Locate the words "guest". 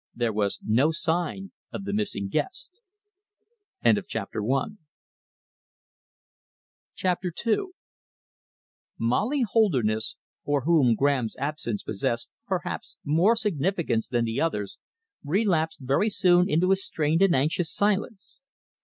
2.27-2.81